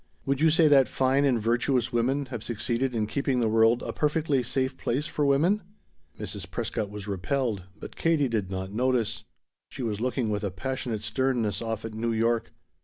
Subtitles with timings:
[0.25, 3.93] "Would you say that 'fine and virtuous women' have succeeded in keeping the world a
[3.93, 5.61] perfectly safe place for women?"
[6.19, 6.49] Mrs.
[6.49, 9.25] Prescott was repelled, but Katie did not notice.
[9.69, 12.51] She was looking with a passionate sternness off at New York.